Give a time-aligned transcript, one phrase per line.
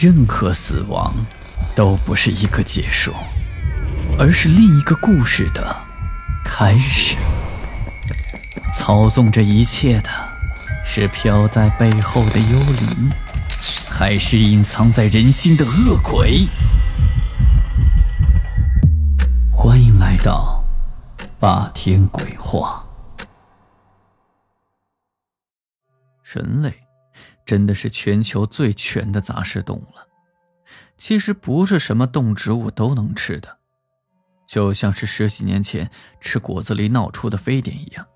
[0.00, 1.12] 任何死亡
[1.76, 3.12] 都不是一个结束，
[4.18, 5.76] 而是另一个故事的
[6.42, 7.18] 开始。
[8.72, 10.08] 操纵这一切的
[10.82, 13.10] 是飘在背后的幽灵，
[13.90, 16.48] 还是隐藏在人心的恶鬼？
[19.52, 20.64] 欢迎来到
[21.38, 22.86] 霸天鬼话。
[26.22, 26.89] 人类。
[27.44, 30.06] 真的是全球最全的杂食动物了。
[30.96, 33.58] 其实不是什么动植物都能吃的，
[34.46, 35.90] 就像是十几年前
[36.20, 38.06] 吃果子狸闹出的非典一样。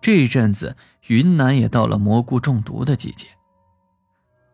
[0.00, 0.76] 这一阵子
[1.08, 3.26] 云南也到了蘑菇中毒的季节。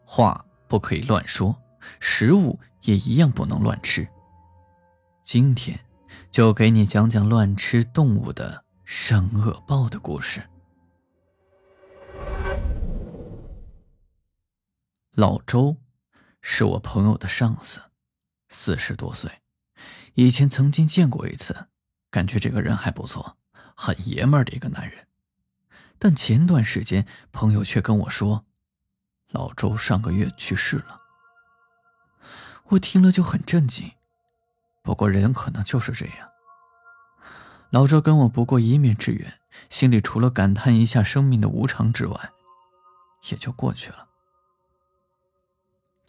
[0.05, 1.55] 话不可以乱说，
[2.01, 4.09] 食物也一样不能乱吃。
[5.23, 5.79] 今天
[6.31, 10.43] 就给你讲讲乱吃动物的善恶报的故事。
[15.21, 15.77] 老周
[16.41, 17.79] 是我朋友的上司，
[18.49, 19.31] 四十多岁，
[20.15, 21.69] 以前曾经见过一次，
[22.11, 23.37] 感觉这个人还不错，
[23.77, 25.09] 很爷们的一个男人。
[25.99, 28.47] 但前段时间，朋友却跟我说，
[29.29, 31.03] 老周上个月去世了。
[32.69, 33.93] 我听了就很震惊，
[34.81, 36.31] 不过人可能就是这样。
[37.69, 42.31] 老周跟我不过一面之缘，心里除了感叹一下生命的无常之外，
[43.29, 44.07] 也就过去了。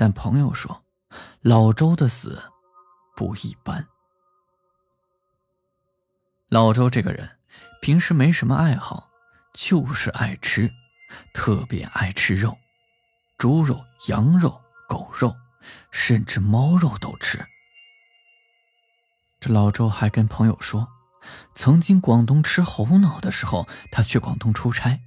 [0.02, 0.84] 但朋友说，
[1.42, 2.42] 老周的死
[3.16, 3.88] 不一般。
[6.50, 7.38] 老周这个人
[7.84, 9.12] 平时没什么爱好，
[9.54, 10.74] 就是爱吃，
[11.36, 12.58] 特别爱吃肉，
[13.38, 15.36] 猪肉、羊肉、狗肉，
[15.92, 17.46] 甚至猫肉都吃。
[19.40, 20.88] 这老周还跟朋友说，
[21.54, 25.00] 曾经广东吃猴脑的时候，他去广东出差，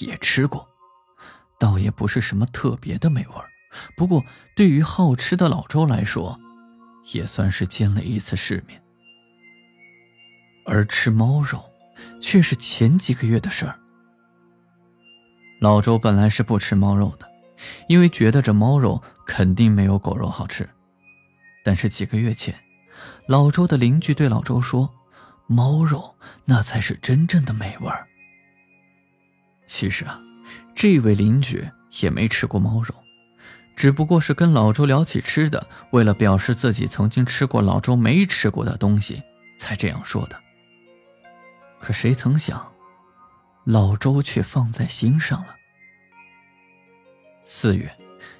[0.00, 0.68] 也吃过，
[1.58, 3.48] 倒也不是什么特别的美味儿。
[3.96, 6.38] 不过，对于好吃的老周来说，
[7.12, 8.82] 也算是见了一次世面。
[10.66, 11.62] 而吃猫肉，
[12.20, 13.78] 却是前几个月的事儿。
[15.60, 17.30] 老周本来是不吃猫肉的，
[17.88, 20.68] 因为觉得这猫肉肯定没有狗肉好吃。
[21.64, 22.54] 但是几个月前，
[23.28, 24.90] 老周的邻居对老周说
[25.46, 28.06] ：“猫肉那才是真正的美味儿。”
[29.66, 30.20] 其实啊，
[30.74, 31.66] 这位邻居
[32.00, 32.94] 也没吃过猫肉。
[33.76, 39.22] 只不过是跟老周聊起吃的，为了表示自己曾经吃过老周没吃过的东西，
[39.58, 40.40] 才这样说的。
[41.78, 42.72] 可谁曾想，
[43.64, 45.56] 老周却放在心上了。
[47.44, 47.90] 四月，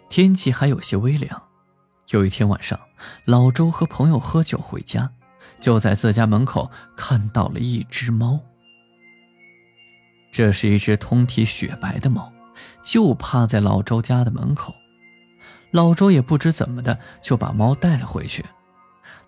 [0.09, 1.43] 天气还有些微凉。
[2.11, 2.79] 有一天晚上，
[3.25, 5.11] 老周和朋友喝酒回家，
[5.61, 8.41] 就在自家门口看到了一只猫。
[10.33, 12.33] 这是一只通体雪白的猫，
[12.83, 14.75] 就趴在老周家的门口。
[15.75, 18.45] 老周也不知怎么的，就把猫带了回去。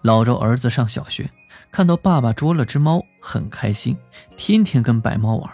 [0.03, 1.29] 老周儿子上小学，
[1.73, 3.97] 看到爸爸捉了只猫，很开心，
[4.37, 5.53] 天天跟白猫玩。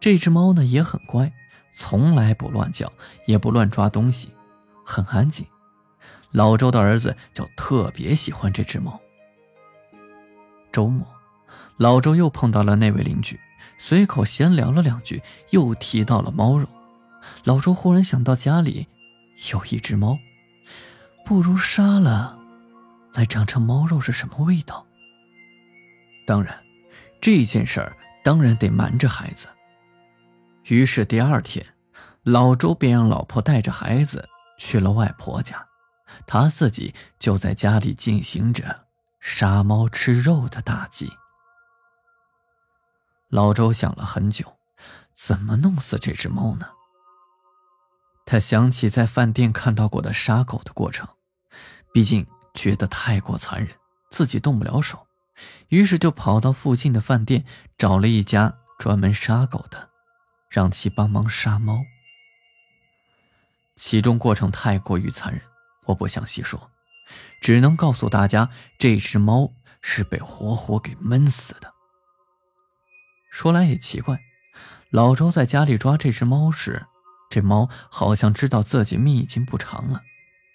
[0.00, 1.30] 这只猫呢也很乖，
[1.74, 2.90] 从来不乱叫，
[3.26, 4.30] 也不乱抓东西，
[4.82, 5.44] 很安静。
[6.30, 8.98] 老周的儿子就特别喜欢这只猫。
[10.72, 11.06] 周末，
[11.76, 13.38] 老周又碰到了那位邻居，
[13.76, 15.20] 随口闲聊了两句，
[15.50, 16.66] 又提到了猫肉。
[17.44, 18.86] 老周忽然想到家里。
[19.52, 20.18] 有一只猫，
[21.24, 22.38] 不如杀了，
[23.12, 24.84] 来尝尝猫肉是什么味道。
[26.26, 26.60] 当然，
[27.20, 29.48] 这件事儿当然得瞒着孩子。
[30.64, 31.64] 于是第二天，
[32.24, 34.28] 老周便让老婆带着孩子
[34.58, 35.66] 去了外婆家，
[36.26, 38.86] 他自己就在家里进行着
[39.20, 41.10] 杀猫吃肉的大计。
[43.28, 44.58] 老周想了很久，
[45.14, 46.66] 怎么弄死这只猫呢？
[48.30, 51.08] 他想起在饭店看到过的杀狗的过程，
[51.94, 53.74] 毕竟觉得太过残忍，
[54.10, 55.06] 自己动不了手，
[55.68, 57.46] 于是就跑到附近的饭店
[57.78, 59.88] 找了一家专门杀狗的，
[60.50, 61.82] 让其帮忙杀猫。
[63.76, 65.40] 其中过程太过于残忍，
[65.86, 66.70] 我不想细说，
[67.40, 69.50] 只能告诉大家，这只猫
[69.80, 71.72] 是被活活给闷死的。
[73.30, 74.20] 说来也奇怪，
[74.90, 76.84] 老周在家里抓这只猫时。
[77.38, 80.02] 这猫好像知道自己命已经不长了，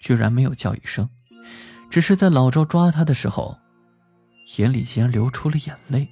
[0.01, 1.09] 居然没有叫一声，
[1.89, 3.57] 只是在老周抓它的时候，
[4.57, 6.09] 眼里竟然流出了眼泪。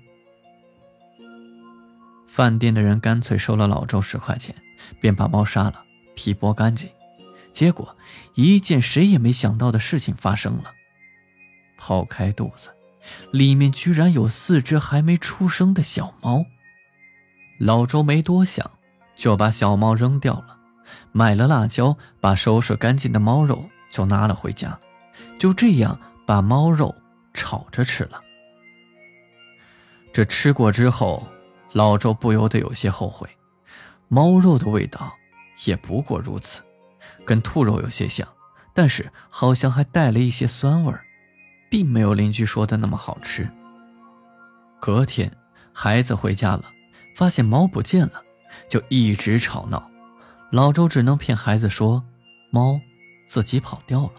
[2.26, 4.56] 饭店的人干脆收了老周十块钱，
[5.02, 5.84] 便把猫杀了，
[6.16, 6.90] 皮剥干净。
[7.52, 7.98] 结果，
[8.36, 10.72] 一件谁也没想到的事情发生了：
[11.78, 12.70] 剖开肚子，
[13.34, 16.46] 里面居然有四只还没出生的小猫。
[17.60, 18.72] 老周没多想。
[19.14, 20.58] 就把小猫扔掉了，
[21.12, 24.80] 买了辣椒，把收拾干净的猫肉就拿了回家，
[25.40, 26.96] 就这样把猫肉
[27.34, 28.22] 炒着吃了。
[30.14, 31.28] 这吃过之后，
[31.74, 33.30] 老周不由得有些后悔，
[34.08, 35.14] 猫肉的味道
[35.66, 36.62] 也不过如此，
[37.26, 38.28] 跟兔肉有些像，
[38.74, 41.06] 但是好像还带了一些酸味儿，
[41.70, 43.50] 并没有邻居说的那么好吃。
[44.80, 45.32] 隔天，
[45.74, 46.66] 孩子回家了，
[47.16, 48.24] 发现猫不见了，
[48.68, 49.91] 就一直吵闹。
[50.52, 52.04] 老周只能骗孩子说，
[52.50, 52.78] 猫
[53.26, 54.12] 自己跑掉了。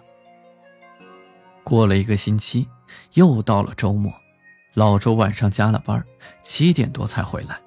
[1.62, 2.66] 过了一个星期，
[3.12, 4.10] 又到了周末，
[4.72, 6.02] 老周晚上加了班，
[6.42, 7.60] 七点多才回来。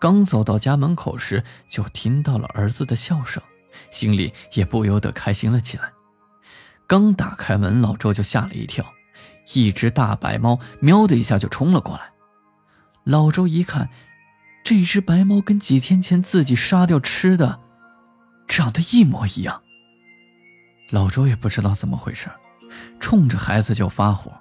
[0.00, 3.40] 刚走到家门口时，就听到了儿子的笑声，
[3.92, 5.92] 心里也不由得开心了起来。
[6.88, 8.84] 刚打开门，老周就吓了一跳，
[9.54, 12.10] 一只大白猫喵的一下就冲了过来。
[13.04, 13.88] 老周一看，
[14.64, 17.60] 这只白猫跟几天前自己杀掉吃的，
[18.48, 19.62] 长得一模一样。
[20.90, 22.30] 老周也不知道怎么回事，
[23.00, 24.32] 冲着孩子就发火：“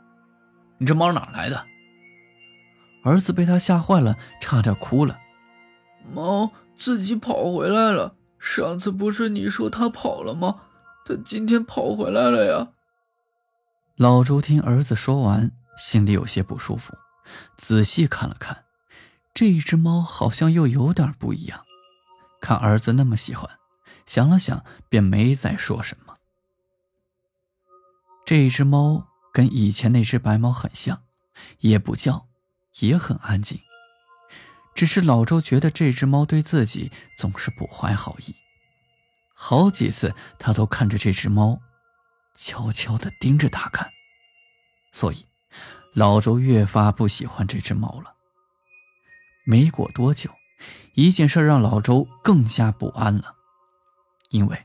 [0.78, 1.66] 你这猫哪来的？”
[3.04, 5.20] 儿子被他吓坏了，差点哭了
[6.14, 10.62] ：“猫自己跑回来了，上次不是你说它跑了吗？
[11.06, 12.70] 它今天跑回来了呀。”
[13.98, 16.94] 老周听儿子说完，心里有些不舒服。
[17.58, 18.66] 仔细看了看，
[19.34, 21.62] 这只猫好像又有点不一样。
[22.42, 23.50] 看儿子那么喜欢，
[24.06, 26.16] 想了想，便没再说什么。
[28.26, 31.04] 这只猫跟以前那只白猫很像，
[31.60, 32.28] 也不叫，
[32.80, 33.60] 也很安静。
[34.74, 38.36] 只是老周觉得这只猫对自己总是不怀好意，
[39.34, 41.60] 好几次他都看着这只猫，
[42.36, 43.90] 悄悄地盯着它看，
[44.92, 45.26] 所以。
[45.96, 48.16] 老周越发不喜欢这只猫了。
[49.46, 50.32] 没过多久，
[50.96, 53.36] 一件事让老周更加不安了，
[54.34, 54.58] 因为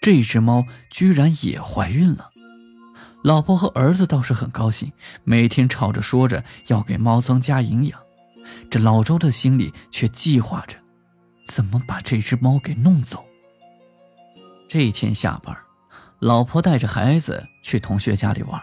[0.00, 2.30] 这只猫居然也怀孕了。
[3.22, 4.92] 老婆和儿子倒是很高兴，
[5.22, 8.00] 每天吵着说着要给猫增加营养。
[8.70, 10.76] 这老周的心里却计划着
[11.46, 13.24] 怎么把这只猫给弄走。
[14.68, 15.56] 这天下班，
[16.18, 18.60] 老婆带着孩子去同学家里玩。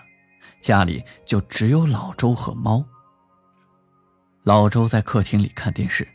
[0.61, 2.85] 家里就只有老周和猫。
[4.43, 6.07] 老周在客厅里看电视，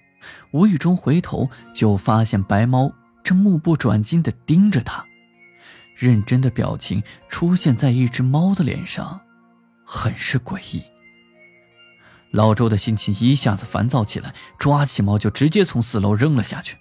[0.52, 2.92] 无意中回头就发现白猫
[3.26, 5.04] 正目不转睛地盯着他，
[5.96, 9.20] 认真的表情出现在一只猫的脸上，
[9.84, 10.80] 很是诡异。
[12.30, 16.76] 老周的心情一下子烦躁起来，抓起猫就直接从四楼扔了下去。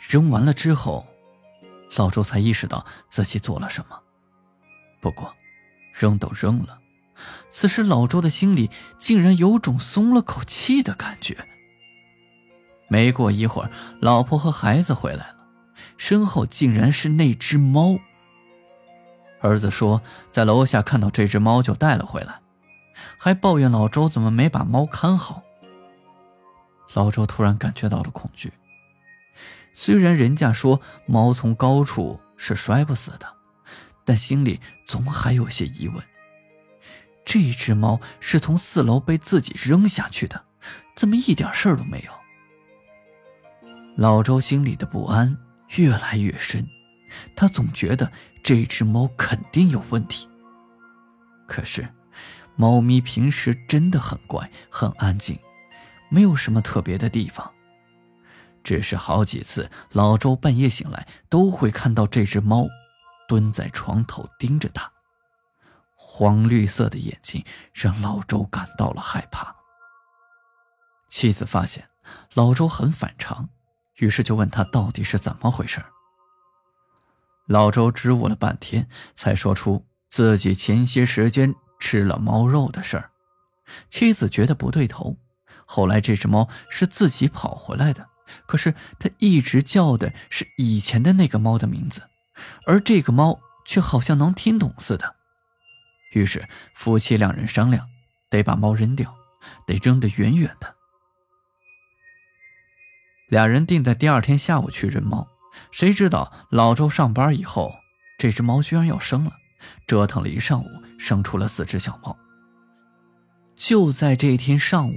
[0.00, 1.06] 扔完了之后，
[1.94, 4.02] 老周才意识到自己做了什么。
[5.00, 5.32] 不过。
[5.92, 6.80] 扔都扔了，
[7.50, 11.36] 此时老周的心里竟然有种松了口气的感觉。
[12.90, 13.70] 没过一会儿，
[14.00, 15.36] 老婆和孩子回来了，
[15.96, 17.96] 身后竟然是那只猫。
[19.40, 22.40] 儿子说在楼下看到这只猫就带了回来，
[23.16, 25.42] 还抱怨老周怎么没把猫看好。
[26.94, 28.52] 老周突然感觉到了恐惧，
[29.72, 33.26] 虽然人家说猫从高处是摔不死的。
[34.02, 36.02] 但心里总还有些疑问：
[37.24, 40.42] 这只猫是从四楼被自己扔下去的，
[40.96, 42.19] 怎么一点事儿都没有？
[44.00, 45.36] 老周心里的不安
[45.76, 46.66] 越来越深，
[47.36, 48.10] 他总觉得
[48.42, 50.26] 这只猫肯定有问题。
[51.46, 51.86] 可是，
[52.56, 55.38] 猫咪平时真的很乖，很安静，
[56.08, 57.52] 没有什么特别的地方。
[58.64, 62.66] 只是好几次，老周半夜醒来都会看到这只猫。
[63.28, 64.90] 蹲在床头盯着他，
[65.94, 69.54] 黄绿色的眼睛让老周感到了害怕。
[71.10, 71.90] 妻子发现
[72.32, 73.50] 老周很反常，
[74.00, 75.80] 于是就问他到底是怎么回事。
[77.46, 83.10] 老周支吾了半天，才说出自己前些时间吃了猫肉的事儿。
[83.88, 85.16] 妻子觉得不对头，
[85.64, 88.08] 后来这只猫是自己跑回来的，
[88.46, 92.02] 可是它一直叫的是以前的那个猫的名字。
[92.66, 95.14] 而这个猫却好像能听懂似的，
[96.12, 97.86] 于是夫妻两人商量，
[98.30, 99.14] 得把猫扔掉，
[99.66, 100.74] 得扔得远远的。
[103.30, 105.26] 俩人定在第二天下午去认猫，
[105.70, 107.72] 谁知道老周上班以后，
[108.18, 109.32] 这只猫居然要生了，
[109.86, 110.66] 折腾了一上午，
[110.98, 112.16] 生出了四只小猫。
[113.54, 114.94] 就在这天上午，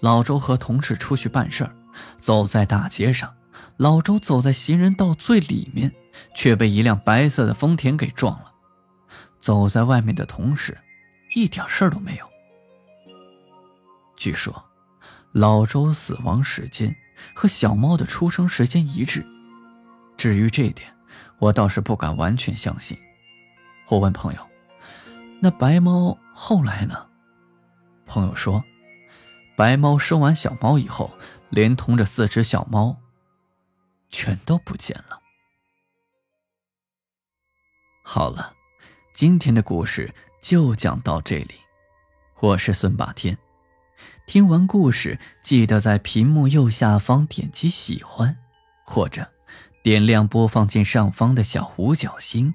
[0.00, 1.76] 老周和同事出去办事儿，
[2.16, 3.32] 走在大街上。
[3.76, 5.92] 老周走在行人道最里面，
[6.34, 8.52] 却被一辆白色的丰田给撞了。
[9.38, 10.76] 走在外面的同事，
[11.34, 12.26] 一点事儿都没有。
[14.16, 14.64] 据说，
[15.32, 16.94] 老周死亡时间
[17.34, 19.24] 和小猫的出生时间一致。
[20.16, 20.92] 至于这一点，
[21.38, 22.98] 我倒是不敢完全相信，
[23.88, 24.48] 我问朋友
[25.40, 27.06] ：“那白猫后来呢？”
[28.06, 28.64] 朋友说
[29.56, 31.12] ：“白猫生完小猫以后，
[31.50, 32.96] 连同着四只小猫，
[34.08, 35.20] 全都不见了。”
[38.02, 38.54] 好了，
[39.12, 41.54] 今天的故事就讲到这里。
[42.40, 43.36] 我是孙霸天。
[44.26, 48.36] 听完故事，记得在屏幕右下方点击喜欢，
[48.84, 49.24] 或者
[49.84, 52.52] 点亮播放键上方的小五角星，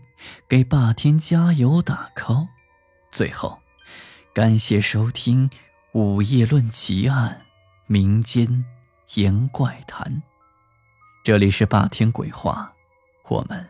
[0.50, 2.50] 给霸天加油打 call。
[3.10, 3.58] 最后，
[4.34, 5.50] 感谢收听
[5.94, 7.42] 《午夜论奇案》
[7.88, 8.66] 民间
[9.16, 10.22] 言怪谈。
[11.24, 12.74] 这里是霸天鬼话，
[13.30, 13.66] 我们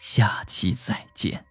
[0.00, 1.47] 下期再见。